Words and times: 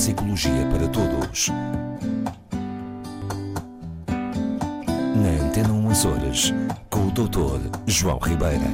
Psicologia 0.00 0.66
para 0.72 0.88
Todos. 0.88 1.48
Na 5.14 5.46
Antena 5.46 5.74
1 5.74 5.90
Açores, 5.90 6.54
com 6.88 7.08
o 7.08 7.10
Dr. 7.10 7.60
João 7.86 8.18
Ribeira. 8.18 8.64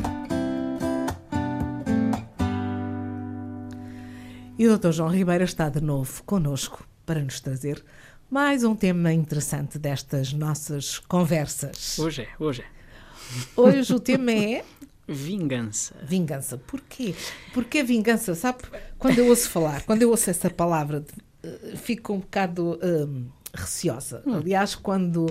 E 4.56 4.68
o 4.68 4.78
Dr. 4.78 4.92
João 4.92 5.08
Ribeira 5.08 5.42
está 5.42 5.68
de 5.68 5.80
novo 5.80 6.22
connosco 6.22 6.86
para 7.04 7.20
nos 7.20 7.40
trazer 7.40 7.84
mais 8.30 8.62
um 8.62 8.76
tema 8.76 9.12
interessante 9.12 9.80
destas 9.80 10.32
nossas 10.32 11.00
conversas. 11.00 11.98
Hoje 11.98 12.22
é, 12.22 12.28
hoje 12.38 12.62
é. 12.62 13.60
Hoje 13.60 13.92
o 13.92 13.98
tema 13.98 14.30
é 14.30 14.64
Vingança. 15.08 15.94
vingança. 16.02 16.58
Porquê? 16.58 17.14
Porque 17.54 17.78
a 17.78 17.84
vingança, 17.84 18.34
sabe? 18.34 18.58
Quando 18.98 19.18
eu 19.18 19.26
ouço 19.28 19.48
falar, 19.50 19.82
quando 19.84 20.02
eu 20.02 20.10
ouço 20.10 20.28
essa 20.30 20.50
palavra, 20.50 21.04
eh, 21.42 21.74
fico 21.76 22.12
um 22.12 22.18
bocado 22.20 22.78
hum, 22.82 23.26
receosa. 23.54 24.22
Aliás, 24.26 24.74
quando 24.74 25.26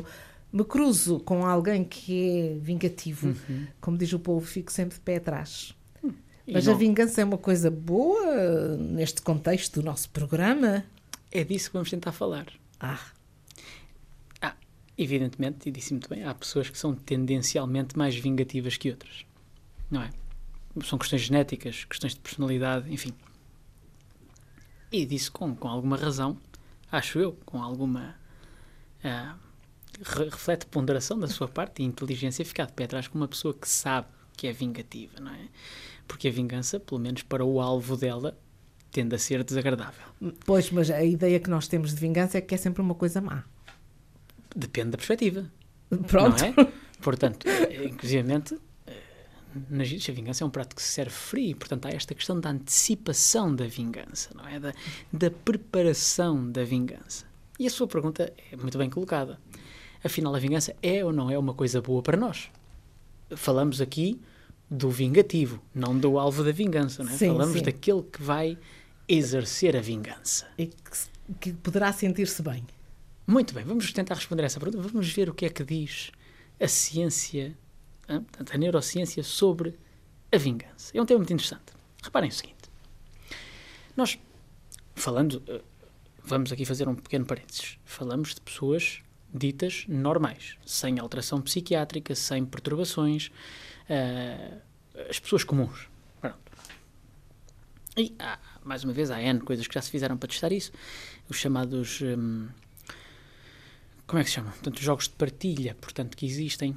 me 0.52 0.64
cruzo 0.64 1.20
com 1.20 1.46
alguém 1.46 1.84
que 1.84 2.30
é 2.30 2.58
vingativo, 2.60 3.36
como 3.82 3.98
diz 3.98 4.14
o 4.14 4.20
povo, 4.20 4.46
fico 4.46 4.72
sempre 4.72 4.96
de 4.96 5.02
pé 5.02 5.18
atrás. 5.18 5.74
E 6.48 6.54
Mas 6.54 6.68
a 6.68 6.72
não- 6.72 6.78
vingança 6.78 7.20
é 7.22 7.26
uma 7.26 7.38
coisa 7.40 7.70
boa 7.72 8.24
eh, 8.28 8.78
neste 8.78 9.22
contexto 9.22 9.82
do 9.82 9.86
nosso 9.86 10.10
programa? 10.12 10.86
É 11.32 11.44
disso 11.44 11.70
que 11.70 11.74
vamos 11.74 11.90
tentar 11.90 12.12
falar. 12.14 12.46
Ah, 12.80 13.00
Ah, 14.42 14.54
evidentemente, 14.98 15.68
e 15.68 15.72
disse 15.72 15.92
muito 15.92 16.08
bem, 16.08 16.24
há 16.24 16.34
pessoas 16.34 16.70
que 16.70 16.78
são 16.78 16.94
tendencialmente 16.96 17.98
mais 17.98 18.16
vingativas 18.16 18.78
que 18.78 18.90
outras. 18.92 19.26
Não 19.90 20.02
é? 20.02 20.10
São 20.84 20.98
questões 21.00 21.22
genéticas, 21.22 21.86
questões 21.86 22.14
de 22.14 22.20
personalidade, 22.20 22.92
enfim. 22.94 23.14
E 24.92 25.06
disso 25.06 25.32
com, 25.32 25.56
com 25.56 25.68
alguma 25.68 25.96
razão, 25.98 26.38
acho 26.92 27.20
eu, 27.20 27.34
com 27.46 27.62
alguma. 27.62 28.16
re- 29.04 30.26
reflete 30.30 30.66
ponderação 30.66 31.18
da 31.20 31.28
sua 31.28 31.48
parte 31.48 31.82
e 31.82 31.86
inteligência 31.86 32.44
ficar 32.46 32.66
de 32.66 32.74
pé 32.74 32.86
atrás 32.86 33.08
com 33.08 33.18
uma 33.18 33.28
pessoa 33.28 33.54
que 33.54 33.68
sabe 33.68 34.08
que 34.36 34.48
é 34.48 34.54
vingativa, 34.54 35.20
não 35.20 35.32
é? 35.32 35.48
Porque 36.08 36.28
a 36.28 36.32
vingança, 36.32 36.80
pelo 36.80 37.00
menos 37.00 37.24
para 37.24 37.44
o 37.44 37.60
alvo 37.62 37.96
dela, 37.98 38.38
tende 38.92 39.16
a 39.16 39.20
ser 39.20 39.44
desagradável. 39.44 40.06
pois, 40.46 40.70
mas 40.72 40.90
a 40.92 41.04
ideia 41.04 41.40
que 41.40 41.50
nós 41.50 41.68
temos 41.68 41.94
de 41.94 42.00
vingança 42.00 42.38
é 42.38 42.42
que 42.42 42.54
é 42.54 42.58
sempre 42.58 42.82
uma 42.82 42.96
coisa 42.96 43.22
má. 43.22 43.44
Depende 44.56 44.92
da 44.92 44.98
perspectiva. 44.98 45.50
Pronto. 46.08 46.42
Não 46.42 46.48
é? 46.64 46.72
Portanto, 47.02 47.46
eh, 47.48 47.86
nas 49.70 49.88
a 49.88 50.12
vingança 50.12 50.44
é 50.44 50.48
um 50.48 50.50
prato 50.50 50.76
que 50.76 50.82
se 50.82 50.90
serve 50.90 51.12
frio, 51.12 51.56
portanto 51.56 51.86
há 51.86 51.90
esta 51.90 52.14
questão 52.14 52.40
da 52.40 52.50
antecipação 52.50 53.56
da 53.56 53.66
vingança, 53.66 54.30
não 54.36 54.48
é? 54.48 54.60
Da, 54.60 54.74
da 55.12 55.32
preparação 55.32 56.52
da 56.52 56.64
vingança. 56.64 57.26
E 57.60 57.66
a 57.66 57.70
sua 57.70 57.88
pergunta 57.88 58.34
é 58.52 58.56
muito 58.56 58.78
bem 58.78 58.90
colocada. 58.90 59.40
Afinal, 60.04 60.36
a 60.36 60.40
vingança 60.40 60.76
é 60.84 61.04
ou 61.04 61.12
não 61.12 61.32
é 61.32 61.38
uma 61.38 61.54
coisa 61.54 61.82
boa 61.82 62.02
para 62.02 62.18
nós? 62.18 62.50
Falamos 63.36 63.82
aqui 63.82 64.20
do 64.70 64.90
vingativo, 64.90 65.62
não 65.74 65.98
do 65.98 66.20
alvo 66.20 66.44
da 66.44 66.52
vingança, 66.52 67.04
não 67.04 67.12
é? 67.12 67.18
Sim, 67.18 67.28
Falamos 67.28 67.58
sim. 67.58 67.64
daquele 67.64 68.04
que 68.04 68.22
vai 68.22 68.58
exercer 69.08 69.76
a 69.76 69.82
vingança. 69.82 70.48
E 70.58 70.68
que, 70.68 70.74
que 71.40 71.54
poderá 71.54 71.92
sentir-se 71.94 72.42
bem. 72.42 72.66
Muito 73.26 73.54
bem, 73.54 73.64
vamos 73.64 73.92
tentar 73.92 74.16
responder 74.16 74.44
a 74.44 74.46
essa 74.46 74.60
pergunta. 74.60 74.88
Vamos 74.88 75.12
ver 75.12 75.30
o 75.30 75.34
que 75.34 75.46
é 75.46 75.50
que 75.50 75.64
diz 75.64 76.12
a 76.60 76.68
ciência, 76.68 77.58
hã? 78.08 78.24
portanto, 78.24 78.54
a 78.54 78.58
neurociência 78.58 79.24
sobre 79.24 79.78
a 80.32 80.38
vingança. 80.38 80.92
É 80.94 81.02
um 81.02 81.06
tema 81.06 81.20
muito 81.20 81.34
interessante. 81.34 81.74
Reparem 82.04 82.30
o 82.30 82.34
seguinte: 82.34 82.70
nós, 83.96 84.18
falando, 84.96 85.42
eh, 85.48 85.62
vamos 86.24 86.52
aqui 86.52 86.66
fazer 86.66 86.88
um 86.88 86.96
pequeno 86.96 87.26
parênteses. 87.26 87.78
Falamos 87.86 88.36
de 88.36 88.42
pessoas 88.42 89.02
ditas 89.34 89.86
normais, 89.88 90.58
sem 90.66 91.00
alteração 91.00 91.42
psiquiátrica, 91.42 92.16
sem 92.16 92.46
perturbações, 92.46 93.32
eh, 93.90 94.58
as 95.10 95.20
pessoas 95.20 95.44
comuns. 95.44 95.90
Pronto. 96.22 96.40
E 97.98 98.14
há, 98.20 98.40
mais 98.64 98.84
uma 98.84 98.94
vez, 98.94 99.12
há 99.12 99.22
N 99.22 99.40
coisas 99.42 99.68
que 99.68 99.74
já 99.74 99.82
se 99.82 99.92
fizeram 99.92 100.18
para 100.18 100.30
testar 100.30 100.52
isso. 100.52 100.72
Os 101.30 101.38
chamados. 101.38 102.02
hum, 102.02 102.48
como 104.08 104.20
é 104.20 104.24
que 104.24 104.30
se 104.30 104.36
chama? 104.36 104.52
Portanto, 104.52 104.80
jogos 104.82 105.08
de 105.08 105.16
partilha, 105.16 105.76
portanto, 105.82 106.16
que 106.16 106.26
existem, 106.26 106.76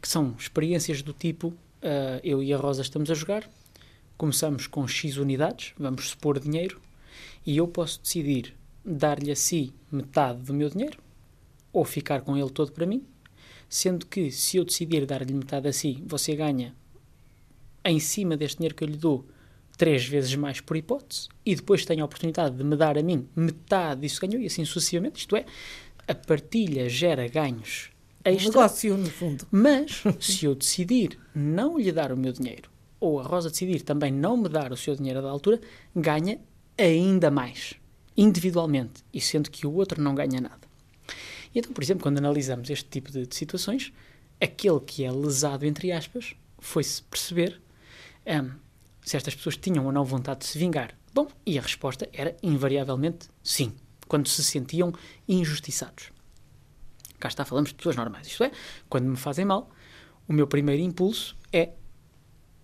que 0.00 0.08
são 0.08 0.34
experiências 0.38 1.02
do 1.02 1.12
tipo: 1.12 1.54
ah, 1.82 2.20
eu 2.22 2.42
e 2.42 2.52
a 2.52 2.56
Rosa 2.56 2.82
estamos 2.82 3.10
a 3.10 3.14
jogar, 3.14 3.48
começamos 4.16 4.66
com 4.66 4.86
X 4.86 5.16
unidades, 5.16 5.72
vamos 5.78 6.10
supor 6.10 6.38
dinheiro, 6.38 6.80
e 7.46 7.56
eu 7.56 7.66
posso 7.66 8.00
decidir 8.00 8.54
dar-lhe 8.84 9.30
a 9.30 9.36
si 9.36 9.72
metade 9.90 10.42
do 10.42 10.54
meu 10.54 10.68
dinheiro, 10.68 10.98
ou 11.72 11.84
ficar 11.84 12.22
com 12.22 12.36
ele 12.36 12.50
todo 12.50 12.72
para 12.72 12.86
mim, 12.86 13.02
sendo 13.68 14.06
que 14.06 14.30
se 14.30 14.56
eu 14.56 14.64
decidir 14.64 15.06
dar-lhe 15.06 15.32
metade 15.32 15.68
a 15.68 15.72
si, 15.72 16.02
você 16.06 16.34
ganha 16.34 16.74
em 17.84 17.98
cima 17.98 18.36
deste 18.36 18.58
dinheiro 18.58 18.74
que 18.74 18.84
eu 18.84 18.88
lhe 18.88 18.96
dou 18.96 19.26
três 19.78 20.04
vezes 20.04 20.34
mais 20.34 20.60
por 20.60 20.76
hipótese 20.76 21.28
e 21.46 21.54
depois 21.54 21.86
tem 21.86 22.00
a 22.00 22.04
oportunidade 22.04 22.54
de 22.54 22.62
me 22.62 22.76
dar 22.76 22.98
a 22.98 23.02
mim 23.02 23.26
metade 23.34 24.02
disso 24.02 24.20
ganhou 24.20 24.42
e 24.42 24.46
assim 24.46 24.62
sucessivamente. 24.66 25.20
Isto 25.20 25.36
é, 25.36 25.46
a 26.06 26.14
partilha 26.14 26.86
gera 26.90 27.26
ganhos 27.26 27.90
extra, 28.24 28.50
negócio, 28.50 28.96
no 28.96 29.10
fundo. 29.10 29.46
mas 29.50 30.02
se 30.20 30.44
eu 30.44 30.54
decidir 30.54 31.18
não 31.34 31.78
lhe 31.78 31.92
dar 31.92 32.12
o 32.12 32.16
meu 32.16 32.32
dinheiro 32.32 32.70
ou 33.00 33.18
a 33.18 33.22
Rosa 33.22 33.50
decidir 33.50 33.80
também 33.80 34.12
não 34.12 34.36
me 34.36 34.48
dar 34.48 34.70
o 34.72 34.76
seu 34.76 34.94
dinheiro 34.94 35.22
da 35.22 35.30
altura, 35.30 35.58
ganha 35.96 36.38
ainda 36.76 37.30
mais, 37.30 37.74
individualmente, 38.16 39.02
e 39.12 39.20
sendo 39.20 39.50
que 39.50 39.66
o 39.66 39.72
outro 39.72 40.02
não 40.02 40.14
ganha 40.14 40.40
nada. 40.40 40.68
E 41.54 41.58
então, 41.58 41.72
por 41.72 41.82
exemplo, 41.82 42.02
quando 42.02 42.18
analisamos 42.18 42.68
este 42.68 42.88
tipo 42.88 43.10
de, 43.10 43.26
de 43.26 43.34
situações, 43.34 43.92
aquele 44.40 44.80
que 44.80 45.04
é 45.04 45.10
lesado, 45.10 45.64
entre 45.64 45.90
aspas, 45.90 46.34
foi-se 46.58 47.02
perceber 47.02 47.60
hum, 48.26 48.52
se 49.02 49.16
estas 49.16 49.34
pessoas 49.34 49.56
tinham 49.56 49.86
ou 49.86 49.92
não 49.92 50.04
vontade 50.04 50.40
de 50.40 50.46
se 50.46 50.58
vingar. 50.58 50.94
Bom, 51.12 51.26
e 51.44 51.58
a 51.58 51.62
resposta 51.62 52.08
era 52.12 52.36
invariavelmente 52.42 53.28
sim, 53.42 53.72
quando 54.06 54.28
se 54.28 54.44
sentiam 54.44 54.92
injustiçados. 55.26 56.12
Cá 57.20 57.28
está, 57.28 57.44
falamos 57.44 57.70
de 57.70 57.76
pessoas 57.76 57.94
normais. 57.96 58.26
Isto 58.26 58.44
é, 58.44 58.50
quando 58.88 59.04
me 59.04 59.16
fazem 59.16 59.44
mal, 59.44 59.70
o 60.26 60.32
meu 60.32 60.46
primeiro 60.46 60.82
impulso 60.82 61.36
é 61.52 61.74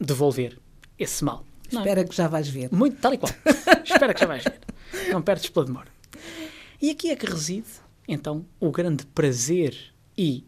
devolver 0.00 0.59
esse 0.99 1.22
mal. 1.22 1.44
Não 1.71 1.81
é? 1.81 1.83
Espera 1.83 2.05
que 2.05 2.17
já 2.17 2.27
vais 2.27 2.49
ver. 2.49 2.72
Muito, 2.72 2.99
tal 2.99 3.12
e 3.12 3.19
qual. 3.19 3.33
Espera 3.84 4.15
que 4.15 4.21
já 4.21 4.27
vais 4.27 4.43
ver. 4.43 4.61
Não 5.12 5.21
perdes 5.21 5.50
pela 5.50 5.66
demora. 5.66 5.89
E 6.81 6.91
aqui 6.91 7.11
é 7.11 7.16
que 7.16 7.27
reside, 7.27 7.69
então, 8.09 8.47
o 8.61 8.71
grande 8.71 9.05
prazer 9.06 9.77
e, 10.16 10.45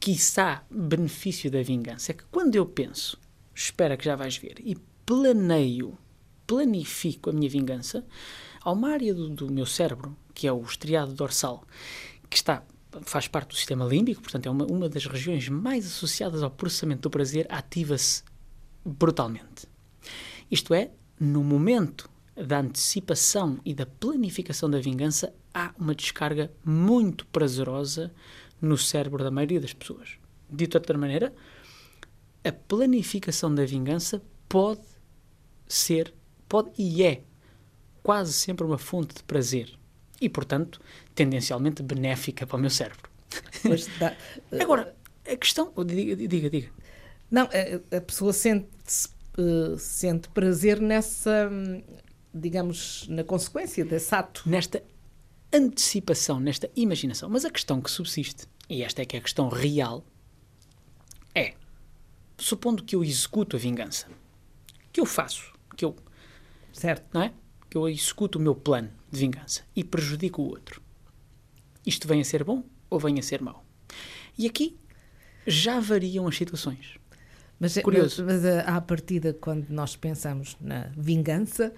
quiçá, 0.00 0.64
benefício 0.70 1.50
da 1.50 1.62
vingança. 1.62 2.12
É 2.12 2.14
que 2.14 2.24
quando 2.30 2.56
eu 2.56 2.66
penso, 2.66 3.18
espera 3.54 3.96
que 3.96 4.04
já 4.04 4.16
vais 4.16 4.36
ver, 4.36 4.56
e 4.60 4.76
planeio, 5.04 5.98
planifico 6.46 7.30
a 7.30 7.32
minha 7.32 7.48
vingança, 7.48 8.04
há 8.62 8.72
uma 8.72 8.90
área 8.90 9.14
do, 9.14 9.28
do 9.28 9.52
meu 9.52 9.66
cérebro, 9.66 10.16
que 10.34 10.46
é 10.46 10.52
o 10.52 10.62
estriado 10.62 11.12
dorsal, 11.12 11.64
que 12.30 12.36
está 12.36 12.62
faz 13.02 13.26
parte 13.26 13.48
do 13.48 13.56
sistema 13.56 13.84
límbico, 13.84 14.22
portanto 14.22 14.46
é 14.46 14.50
uma, 14.50 14.66
uma 14.66 14.88
das 14.88 15.06
regiões 15.06 15.48
mais 15.48 15.86
associadas 15.86 16.42
ao 16.42 16.50
processamento 16.50 17.02
do 17.02 17.10
prazer, 17.10 17.46
ativa-se 17.48 18.22
brutalmente. 18.84 19.66
Isto 20.50 20.74
é, 20.74 20.90
no 21.18 21.42
momento 21.42 22.10
da 22.34 22.60
antecipação 22.60 23.58
e 23.64 23.74
da 23.74 23.86
planificação 23.86 24.68
da 24.68 24.80
vingança, 24.80 25.32
há 25.52 25.72
uma 25.78 25.94
descarga 25.94 26.52
muito 26.64 27.26
prazerosa 27.26 28.12
no 28.60 28.76
cérebro 28.76 29.22
da 29.22 29.30
maioria 29.30 29.60
das 29.60 29.72
pessoas. 29.72 30.18
Dito 30.50 30.72
de 30.72 30.76
outra 30.76 30.98
maneira, 30.98 31.34
a 32.44 32.52
planificação 32.52 33.54
da 33.54 33.64
vingança 33.64 34.22
pode 34.48 34.82
ser, 35.66 36.12
pode 36.48 36.70
e 36.78 37.02
é 37.02 37.22
quase 38.02 38.32
sempre 38.32 38.66
uma 38.66 38.78
fonte 38.78 39.14
de 39.14 39.22
prazer 39.22 39.78
e, 40.24 40.28
portanto, 40.28 40.80
tendencialmente 41.14 41.82
benéfica 41.82 42.46
para 42.46 42.56
o 42.56 42.60
meu 42.60 42.70
cérebro. 42.70 43.10
Dá- 43.98 44.16
Agora, 44.60 44.94
a 45.30 45.36
questão. 45.36 45.72
Diga, 45.84 46.48
diga. 46.50 46.70
Não, 47.30 47.42
a, 47.44 47.96
a 47.96 48.00
pessoa 48.00 48.32
sente, 48.32 48.68
sente 49.78 50.28
prazer 50.28 50.80
nessa, 50.80 51.50
digamos, 52.32 53.06
na 53.08 53.24
consequência 53.24 53.84
desse 53.84 54.14
ato. 54.14 54.42
nesta 54.46 54.82
antecipação, 55.52 56.38
nesta 56.40 56.70
imaginação. 56.76 57.28
Mas 57.28 57.44
a 57.44 57.50
questão 57.50 57.80
que 57.80 57.90
subsiste, 57.90 58.46
e 58.68 58.82
esta 58.82 59.02
é 59.02 59.04
que 59.04 59.16
é 59.16 59.18
a 59.18 59.22
questão 59.22 59.48
real, 59.48 60.04
é, 61.34 61.54
supondo 62.38 62.82
que 62.84 62.94
eu 62.96 63.02
executo 63.02 63.56
a 63.56 63.58
vingança, 63.58 64.06
que 64.92 65.00
eu 65.00 65.06
faço, 65.06 65.52
que 65.76 65.84
eu, 65.84 65.96
Certo? 66.72 67.04
não 67.12 67.22
é? 67.22 67.32
Que 67.72 67.78
eu 67.78 67.88
executo 67.88 68.38
o 68.38 68.42
meu 68.42 68.54
plano 68.54 68.90
de 69.10 69.18
vingança 69.18 69.62
e 69.74 69.82
prejudico 69.82 70.42
o 70.42 70.44
outro. 70.46 70.82
Isto 71.86 72.06
vem 72.06 72.20
a 72.20 72.24
ser 72.24 72.44
bom 72.44 72.62
ou 72.90 73.00
vem 73.00 73.18
a 73.18 73.22
ser 73.22 73.40
mau? 73.40 73.64
E 74.36 74.46
aqui 74.46 74.76
já 75.46 75.80
variam 75.80 76.28
as 76.28 76.36
situações. 76.36 76.98
Mas, 77.58 77.78
é- 77.78 77.80
Curioso. 77.80 78.22
mas, 78.26 78.42
mas 78.42 78.44
a- 78.66 78.76
à 78.76 78.78
partida, 78.82 79.32
quando 79.32 79.70
nós 79.70 79.96
pensamos 79.96 80.54
na 80.60 80.90
vingança, 80.94 81.72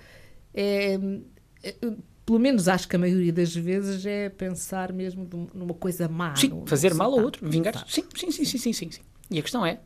é, 0.53 0.95
é, 1.63 1.77
pelo 2.27 2.41
menos 2.41 2.67
acho 2.67 2.89
que 2.89 2.97
a 2.97 2.99
maioria 2.99 3.33
das 3.33 3.55
vezes 3.55 4.05
é 4.05 4.29
pensar 4.29 4.93
mesmo 4.93 5.29
numa 5.55 5.75
coisa 5.75 6.09
má. 6.09 6.35
Sim, 6.35 6.49
no- 6.49 6.67
fazer 6.67 6.91
no 6.91 6.97
mal 6.97 7.13
ao 7.13 7.21
outro, 7.21 7.49
vingar 7.49 7.87
sim, 7.89 8.03
sim, 8.17 8.33
sim, 8.33 8.45
sim, 8.45 8.59
sim, 8.59 8.73
sim, 8.73 8.91
sim. 8.91 9.03
E 9.31 9.39
a 9.39 9.43
questão 9.43 9.65
é, 9.65 9.79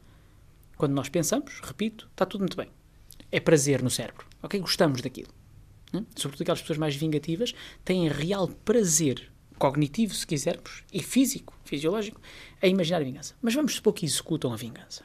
quando 0.78 0.94
nós 0.94 1.10
pensamos, 1.10 1.60
repito, 1.62 2.08
está 2.12 2.24
tudo 2.24 2.40
muito 2.40 2.56
bem. 2.56 2.70
É 3.30 3.38
prazer 3.38 3.82
no 3.82 3.90
cérebro, 3.90 4.24
ok? 4.42 4.58
Gostamos 4.58 5.02
daquilo. 5.02 5.36
Né? 5.92 6.04
Sobretudo 6.16 6.42
aquelas 6.42 6.60
pessoas 6.60 6.78
mais 6.78 6.94
vingativas 6.94 7.54
têm 7.84 8.08
real 8.08 8.48
prazer 8.48 9.30
cognitivo, 9.58 10.14
se 10.14 10.26
quisermos, 10.26 10.84
e 10.92 11.02
físico, 11.02 11.52
fisiológico, 11.64 12.20
a 12.62 12.66
imaginar 12.66 12.98
a 12.98 13.04
vingança. 13.04 13.34
Mas 13.42 13.54
vamos 13.54 13.74
supor 13.74 13.92
que 13.92 14.06
executam 14.06 14.52
a 14.52 14.56
vingança. 14.56 15.04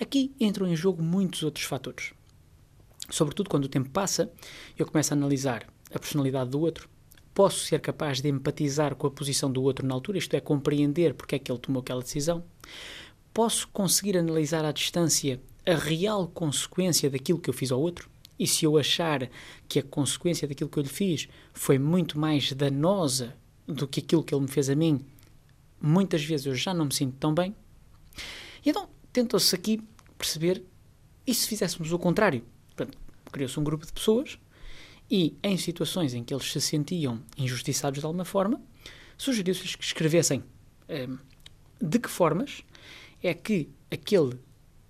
Aqui 0.00 0.32
entram 0.38 0.66
em 0.66 0.76
jogo 0.76 1.02
muitos 1.02 1.42
outros 1.42 1.64
fatores. 1.64 2.12
Sobretudo 3.10 3.50
quando 3.50 3.64
o 3.64 3.68
tempo 3.68 3.90
passa, 3.90 4.30
eu 4.78 4.86
começo 4.86 5.12
a 5.12 5.16
analisar 5.16 5.66
a 5.92 5.98
personalidade 5.98 6.50
do 6.50 6.60
outro, 6.60 6.88
posso 7.34 7.60
ser 7.60 7.80
capaz 7.80 8.20
de 8.20 8.28
empatizar 8.28 8.94
com 8.94 9.06
a 9.06 9.10
posição 9.10 9.50
do 9.50 9.62
outro 9.62 9.86
na 9.86 9.94
altura, 9.94 10.18
isto 10.18 10.34
é, 10.34 10.40
compreender 10.40 11.14
porque 11.14 11.34
é 11.34 11.38
que 11.38 11.50
ele 11.50 11.58
tomou 11.58 11.80
aquela 11.80 12.02
decisão, 12.02 12.44
posso 13.32 13.68
conseguir 13.68 14.16
analisar 14.16 14.64
à 14.64 14.72
distância 14.72 15.40
a 15.66 15.74
real 15.74 16.28
consequência 16.28 17.10
daquilo 17.10 17.38
que 17.38 17.50
eu 17.50 17.54
fiz 17.54 17.70
ao 17.70 17.80
outro, 17.80 18.08
e 18.38 18.46
se 18.46 18.64
eu 18.64 18.76
achar 18.76 19.28
que 19.68 19.78
a 19.78 19.82
consequência 19.82 20.46
daquilo 20.46 20.70
que 20.70 20.78
eu 20.78 20.82
lhe 20.82 20.88
fiz 20.88 21.28
foi 21.52 21.78
muito 21.78 22.18
mais 22.18 22.52
danosa 22.52 23.36
do 23.66 23.88
que 23.88 24.00
aquilo 24.00 24.22
que 24.22 24.34
ele 24.34 24.42
me 24.42 24.48
fez 24.48 24.68
a 24.68 24.74
mim, 24.74 25.04
muitas 25.80 26.24
vezes 26.24 26.46
eu 26.46 26.54
já 26.54 26.72
não 26.72 26.86
me 26.86 26.94
sinto 26.94 27.16
tão 27.18 27.34
bem. 27.34 27.54
E 28.64 28.70
então 28.70 28.88
tenta-se 29.12 29.54
aqui 29.54 29.82
perceber 30.18 30.62
e 31.26 31.34
se 31.34 31.48
fizéssemos 31.48 31.92
o 31.92 31.98
contrário? 31.98 32.44
Criou-se 33.32 33.58
um 33.58 33.64
grupo 33.64 33.84
de 33.84 33.92
pessoas 33.92 34.38
e, 35.10 35.36
em 35.42 35.56
situações 35.56 36.14
em 36.14 36.22
que 36.22 36.32
eles 36.32 36.50
se 36.50 36.60
sentiam 36.60 37.22
injustiçados 37.36 38.00
de 38.00 38.06
alguma 38.06 38.24
forma, 38.24 38.60
sugeriu-se-lhes 39.18 39.74
que 39.74 39.84
escrevessem 39.84 40.42
ehm, 40.88 41.18
de 41.80 41.98
que 41.98 42.08
formas 42.08 42.62
é 43.22 43.34
que 43.34 43.68
aquele 43.90 44.38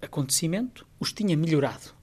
acontecimento 0.00 0.86
os 1.00 1.12
tinha 1.12 1.36
melhorado. 1.36 1.94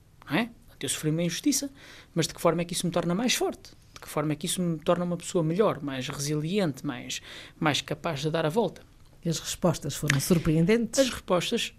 Eu 0.84 0.90
sofri 0.90 1.10
uma 1.10 1.24
injustiça, 1.24 1.72
mas 2.14 2.28
de 2.28 2.34
que 2.34 2.42
forma 2.42 2.62
é 2.62 2.66
que 2.66 2.74
isso 2.74 2.86
me 2.86 2.92
torna 2.92 3.16
mais 3.16 3.34
forte? 3.34 3.72
De 3.94 4.02
que 4.02 4.10
forma 4.10 4.34
é 4.34 4.36
que 4.36 4.46
isso 4.46 4.62
me 4.62 4.78
torna 4.80 5.06
uma 5.06 5.16
pessoa 5.16 5.42
melhor, 5.42 5.82
mais 5.82 6.10
resiliente, 6.10 6.86
mais, 6.86 7.22
mais 7.58 7.80
capaz 7.80 8.20
de 8.20 8.30
dar 8.30 8.46
a 8.46 8.50
volta? 8.50 8.82
E 9.24 9.30
as 9.30 9.40
respostas 9.40 9.96
foram 9.96 10.20
surpreendentes. 10.20 11.00
As 11.00 11.10
respostas, 11.10 11.74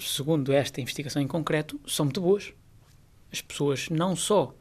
segundo 0.00 0.52
esta 0.52 0.80
investigação 0.80 1.22
em 1.22 1.28
concreto, 1.28 1.80
são 1.86 2.06
muito 2.06 2.20
boas. 2.20 2.52
As 3.32 3.40
pessoas 3.40 3.88
não 3.90 4.16
só 4.16 4.52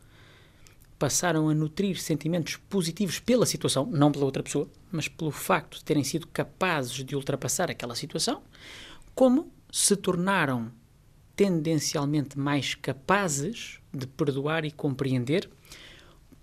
passaram 1.00 1.50
a 1.50 1.56
nutrir 1.56 2.00
sentimentos 2.00 2.56
positivos 2.56 3.20
pela 3.20 3.48
situação, 3.48 3.88
não 3.88 4.12
pela 4.12 4.26
outra 4.26 4.44
pessoa, 4.44 4.70
mas 4.92 5.08
pelo 5.08 5.32
facto 5.32 5.80
de 5.80 5.84
terem 5.84 6.04
sido 6.04 6.28
capazes 6.28 7.04
de 7.04 7.16
ultrapassar 7.16 7.72
aquela 7.72 7.96
situação, 7.96 8.44
como 9.16 9.52
se 9.72 9.96
tornaram 9.96 10.72
tendencialmente 11.38 12.38
mais 12.38 12.74
capazes 12.74 13.80
de 13.94 14.08
perdoar 14.08 14.66
e 14.66 14.72
compreender 14.72 15.48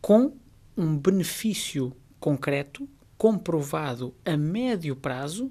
com 0.01 0.37
um 0.77 0.97
benefício 0.97 1.95
concreto, 2.21 2.89
comprovado 3.19 4.15
a 4.25 4.37
médio 4.37 4.95
prazo, 4.95 5.51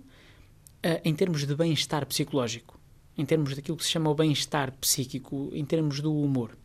eh, 0.82 1.02
em 1.04 1.14
termos 1.14 1.46
de 1.46 1.54
bem-estar 1.56 2.06
psicológico, 2.06 2.80
em 3.18 3.26
termos 3.26 3.54
daquilo 3.54 3.76
que 3.76 3.84
se 3.84 3.92
chama 3.92 4.10
o 4.10 4.16
bem-estar 4.16 4.72
psíquico, 4.78 5.50
em 5.54 5.66
termos 5.66 6.00
do 6.00 6.16
humor. 6.16 6.58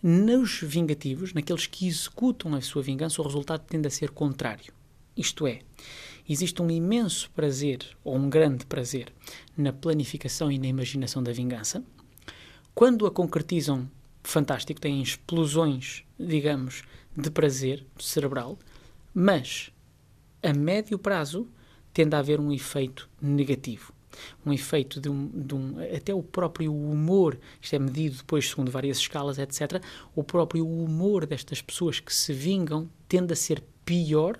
Nos 0.00 0.60
vingativos, 0.62 1.34
naqueles 1.34 1.66
que 1.66 1.88
executam 1.88 2.54
a 2.54 2.60
sua 2.60 2.82
vingança, 2.82 3.20
o 3.20 3.24
resultado 3.24 3.66
tende 3.66 3.88
a 3.88 3.90
ser 3.90 4.10
contrário. 4.10 4.72
Isto 5.16 5.44
é, 5.46 5.60
existe 6.32 6.62
um 6.62 6.70
imenso 6.70 7.30
prazer, 7.32 7.80
ou 8.04 8.16
um 8.16 8.30
grande 8.30 8.64
prazer, 8.64 9.12
na 9.56 9.72
planificação 9.72 10.50
e 10.50 10.58
na 10.58 10.66
imaginação 10.66 11.22
da 11.22 11.32
vingança. 11.32 11.82
Quando 12.74 13.06
a 13.06 13.10
concretizam, 13.10 13.90
fantástico, 14.22 14.80
têm 14.80 15.02
explosões, 15.02 16.04
digamos, 16.18 16.82
de 17.16 17.30
prazer 17.30 17.84
cerebral, 17.98 18.58
mas 19.12 19.72
a 20.42 20.52
médio 20.52 20.98
prazo 20.98 21.48
tende 21.92 22.14
a 22.14 22.20
haver 22.20 22.38
um 22.38 22.52
efeito 22.52 23.08
negativo. 23.20 23.92
Um 24.44 24.52
efeito 24.52 25.00
de 25.00 25.08
um, 25.08 25.28
de 25.28 25.54
um- 25.54 25.76
Até 25.94 26.12
o 26.14 26.22
próprio 26.22 26.74
humor, 26.74 27.38
isto 27.60 27.74
é 27.74 27.78
medido 27.78 28.16
depois 28.16 28.48
segundo 28.48 28.70
várias 28.70 28.98
escalas, 28.98 29.38
etc. 29.38 29.82
O 30.14 30.22
próprio 30.24 30.66
humor 30.66 31.26
destas 31.26 31.62
pessoas 31.62 32.00
que 32.00 32.14
se 32.14 32.32
vingam 32.32 32.88
tende 33.08 33.32
a 33.32 33.36
ser 33.36 33.62
pior 33.84 34.38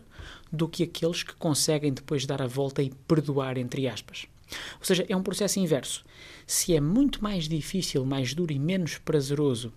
do 0.52 0.68
que 0.68 0.82
aqueles 0.82 1.22
que 1.22 1.34
conseguem 1.34 1.92
depois 1.92 2.26
dar 2.26 2.42
a 2.42 2.46
volta 2.46 2.82
e 2.82 2.90
perdoar, 3.06 3.56
entre 3.56 3.88
aspas. 3.88 4.26
Ou 4.78 4.84
seja, 4.84 5.06
é 5.08 5.16
um 5.16 5.22
processo 5.22 5.60
inverso. 5.60 6.04
Se 6.46 6.74
é 6.74 6.80
muito 6.80 7.22
mais 7.22 7.48
difícil, 7.48 8.04
mais 8.04 8.34
duro 8.34 8.52
e 8.52 8.58
menos 8.58 8.98
prazeroso 8.98 9.72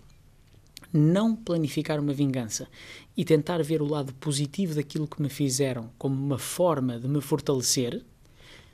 não 0.96 1.34
planificar 1.34 1.98
uma 1.98 2.12
vingança 2.12 2.68
e 3.16 3.24
tentar 3.24 3.60
ver 3.64 3.82
o 3.82 3.86
lado 3.86 4.14
positivo 4.14 4.76
daquilo 4.76 5.08
que 5.08 5.20
me 5.20 5.28
fizeram 5.28 5.90
como 5.98 6.14
uma 6.14 6.38
forma 6.38 7.00
de 7.00 7.08
me 7.08 7.20
fortalecer, 7.20 8.00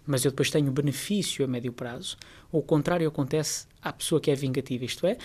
mas 0.06 0.22
eu 0.22 0.30
depois 0.30 0.50
tenho 0.50 0.70
benefício 0.70 1.42
a 1.42 1.48
médio 1.48 1.72
prazo, 1.72 2.18
o 2.52 2.60
contrário 2.60 3.08
acontece 3.08 3.66
à 3.80 3.90
pessoa 3.90 4.20
que 4.20 4.30
é 4.30 4.34
vingativa, 4.34 4.84
isto 4.84 5.06
é, 5.06 5.16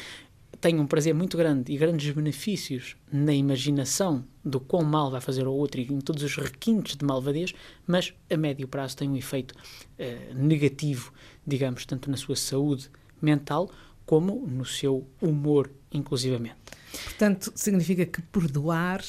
tenho 0.62 0.82
um 0.82 0.88
prazer 0.88 1.14
muito 1.14 1.38
grande 1.38 1.72
e 1.74 1.78
grandes 1.78 2.14
benefícios 2.14 2.96
na 3.12 3.34
imaginação 3.34 4.26
do 4.44 4.60
quão 4.60 4.84
mal 4.84 5.12
vai 5.12 5.22
fazer 5.22 5.46
ao 5.46 5.54
outro 5.56 5.82
e 5.82 5.84
em 5.86 6.00
todos 6.00 6.24
os 6.24 6.36
requintes 6.36 6.96
de 6.96 7.06
malvadez, 7.06 7.54
mas 7.86 8.14
a 8.30 8.38
médio 8.38 8.68
prazo 8.68 8.98
tem 8.98 9.10
um 9.10 9.16
efeito 9.16 9.54
eh, 9.98 10.32
negativo, 10.34 11.12
digamos, 11.46 11.86
tanto 11.86 12.10
na 12.10 12.18
sua 12.18 12.36
saúde 12.36 12.90
mental 13.22 13.70
como 14.06 14.46
no 14.48 14.66
seu 14.66 15.08
humor, 15.22 15.72
inclusivamente. 15.92 16.58
Portanto, 17.04 17.52
significa 17.56 18.06
que 18.06 18.22
perdoar 18.22 19.02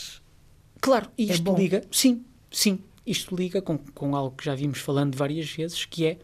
Claro, 0.81 1.10
e 1.16 1.31
É 1.31 1.34
isto 1.34 1.42
bom. 1.42 1.56
liga, 1.56 1.82
sim, 1.90 2.25
sim, 2.50 2.78
isto 3.06 3.34
liga 3.34 3.60
com, 3.62 3.78
com 3.78 4.14
algo 4.14 4.37
que 4.37 4.44
já 4.44 4.54
vimos 4.54 4.78
falando 4.78 5.16
várias 5.16 5.50
vezes, 5.50 5.84
que 5.84 6.06
é 6.06 6.19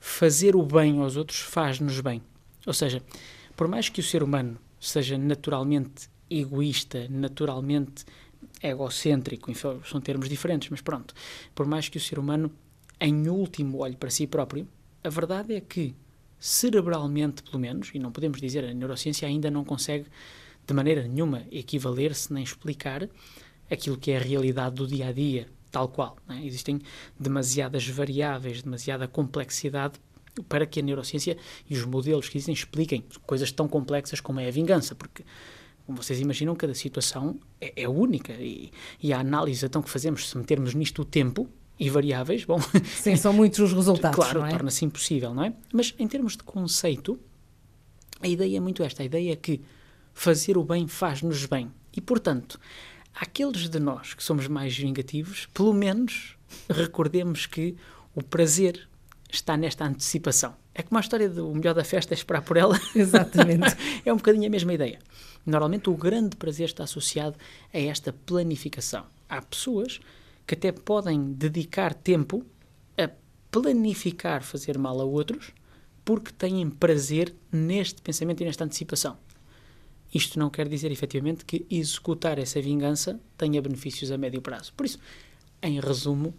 fazer 0.00 0.56
o 0.56 0.62
bem 0.62 1.00
aos 1.00 1.16
outros 1.16 1.40
faz-nos 1.40 2.00
bem. 2.00 2.22
Ou 2.66 2.72
seja, 2.72 3.02
por 3.56 3.68
mais 3.68 3.88
que 3.88 4.00
o 4.00 4.04
ser 4.04 4.22
humano 4.22 4.58
seja 4.80 5.16
naturalmente 5.18 6.08
egoísta, 6.30 7.06
naturalmente 7.08 8.04
egocêntrico, 8.62 9.50
enfim, 9.50 9.80
são 9.84 10.00
termos 10.00 10.28
diferentes, 10.28 10.68
mas 10.70 10.80
pronto, 10.80 11.14
por 11.54 11.66
mais 11.66 11.88
que 11.88 11.96
o 11.96 12.00
ser 12.00 12.18
humano, 12.18 12.50
em 13.00 13.28
último, 13.28 13.78
olhe 13.78 13.96
para 13.96 14.10
si 14.10 14.26
próprio, 14.26 14.66
a 15.02 15.08
verdade 15.08 15.54
é 15.54 15.60
que, 15.60 15.94
cerebralmente, 16.38 17.42
pelo 17.42 17.58
menos, 17.58 17.90
e 17.94 17.98
não 17.98 18.12
podemos 18.12 18.40
dizer, 18.40 18.64
a 18.64 18.74
neurociência 18.74 19.26
ainda 19.26 19.50
não 19.50 19.64
consegue 19.64 20.06
de 20.66 20.74
maneira 20.74 21.06
nenhuma 21.06 21.44
equivaler-se 21.50 22.32
nem 22.32 22.42
explicar 22.42 23.08
aquilo 23.70 23.96
que 23.96 24.10
é 24.10 24.16
a 24.18 24.20
realidade 24.20 24.74
do 24.76 24.86
dia 24.86 25.08
a 25.08 25.12
dia, 25.12 25.48
tal 25.70 25.88
qual. 25.88 26.16
é? 26.28 26.44
Existem 26.44 26.80
demasiadas 27.18 27.86
variáveis, 27.88 28.62
demasiada 28.62 29.08
complexidade 29.08 29.98
para 30.42 30.66
que 30.66 30.80
a 30.80 30.82
neurociência 30.82 31.36
e 31.68 31.74
os 31.74 31.84
modelos 31.84 32.28
que 32.28 32.36
existem 32.36 32.54
expliquem 32.54 33.04
coisas 33.26 33.52
tão 33.52 33.68
complexas 33.68 34.20
como 34.20 34.40
é 34.40 34.48
a 34.48 34.50
vingança, 34.50 34.94
porque, 34.94 35.24
como 35.86 36.02
vocês 36.02 36.20
imaginam, 36.20 36.54
cada 36.54 36.74
situação 36.74 37.38
é, 37.60 37.82
é 37.82 37.88
única 37.88 38.32
e, 38.32 38.70
e 39.02 39.12
a 39.12 39.20
análise 39.20 39.64
então 39.64 39.82
que 39.82 39.90
fazemos, 39.90 40.28
se 40.28 40.36
metermos 40.36 40.74
nisto 40.74 41.02
o 41.02 41.04
tempo 41.04 41.48
e 41.78 41.88
variáveis, 41.88 42.44
bom, 42.44 42.58
sim, 42.84 43.14
são 43.16 43.32
muitos 43.32 43.58
os 43.60 43.72
resultados, 43.72 44.16
claro, 44.16 44.44
é? 44.44 44.50
torna-se 44.50 44.84
impossível, 44.84 45.32
não 45.32 45.44
é? 45.44 45.52
Mas 45.72 45.94
em 45.98 46.08
termos 46.08 46.36
de 46.36 46.42
conceito, 46.42 47.18
a 48.20 48.26
ideia 48.26 48.56
é 48.56 48.60
muito 48.60 48.82
esta: 48.82 49.02
a 49.02 49.06
ideia 49.06 49.32
é 49.32 49.36
que 49.36 49.60
fazer 50.12 50.58
o 50.58 50.64
bem 50.64 50.88
faz-nos 50.88 51.46
bem. 51.46 51.70
E, 51.96 52.00
portanto, 52.00 52.58
aqueles 53.14 53.68
de 53.68 53.78
nós 53.78 54.14
que 54.14 54.22
somos 54.22 54.48
mais 54.48 54.76
vingativos, 54.76 55.46
pelo 55.54 55.72
menos 55.72 56.36
recordemos 56.68 57.46
que 57.46 57.76
o 58.14 58.22
prazer 58.22 58.88
está 59.30 59.56
nesta 59.56 59.84
antecipação. 59.84 60.56
É 60.74 60.82
como 60.82 60.98
a 60.98 61.00
história 61.00 61.28
do 61.28 61.52
melhor 61.54 61.74
da 61.74 61.84
festa 61.84 62.14
é 62.14 62.16
esperar 62.16 62.42
por 62.42 62.56
ela. 62.56 62.80
Exatamente. 62.94 63.76
é 64.04 64.12
um 64.12 64.16
bocadinho 64.16 64.46
a 64.46 64.50
mesma 64.50 64.72
ideia. 64.72 64.98
Normalmente 65.44 65.90
o 65.90 65.96
grande 65.96 66.36
prazer 66.36 66.66
está 66.66 66.84
associado 66.84 67.36
a 67.72 67.78
esta 67.78 68.12
planificação. 68.12 69.04
Há 69.28 69.42
pessoas 69.42 70.00
que 70.46 70.54
até 70.54 70.72
podem 70.72 71.32
dedicar 71.32 71.92
tempo 71.94 72.44
a 72.96 73.10
planificar 73.50 74.42
fazer 74.42 74.78
mal 74.78 75.00
a 75.00 75.04
outros 75.04 75.52
porque 76.04 76.32
têm 76.32 76.70
prazer 76.70 77.34
neste 77.52 78.00
pensamento 78.00 78.40
e 78.40 78.46
nesta 78.46 78.64
antecipação. 78.64 79.18
Isto 80.14 80.38
não 80.38 80.48
quer 80.48 80.66
dizer 80.66 80.90
efetivamente 80.90 81.44
que 81.44 81.66
executar 81.70 82.38
essa 82.38 82.62
vingança 82.62 83.20
tenha 83.36 83.60
benefícios 83.60 84.10
a 84.10 84.16
médio 84.16 84.40
prazo. 84.40 84.72
Por 84.74 84.86
isso, 84.86 84.98
em 85.62 85.78
resumo, 85.80 86.34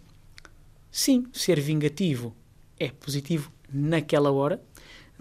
sim, 0.90 1.26
ser 1.32 1.60
vingativo 1.60 2.34
é 2.80 2.88
positivo 2.88 3.52
naquela 3.72 4.32
hora, 4.32 4.60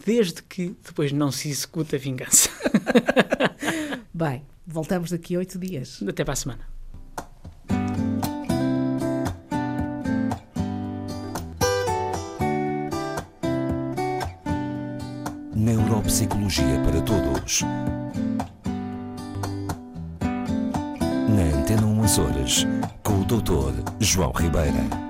desde 0.03 0.41
que 0.41 0.75
depois 0.83 1.11
não 1.11 1.29
se 1.29 1.49
executa 1.49 1.97
a 1.97 1.99
vingança. 1.99 2.49
Bem, 4.13 4.43
voltamos 4.65 5.11
daqui 5.11 5.35
a 5.35 5.39
oito 5.39 5.59
dias. 5.59 6.01
Até 6.07 6.23
para 6.23 6.33
a 6.33 6.37
semana. 6.37 6.67
Neuropsicologia 15.53 16.79
para 16.85 17.01
Todos. 17.01 17.61
Na 21.27 21.59
Antena 21.59 21.85
1 21.85 21.99
Horas, 22.21 22.65
com 23.03 23.19
o 23.19 23.25
Dr. 23.25 23.83
João 23.99 24.31
Ribeira. 24.31 25.08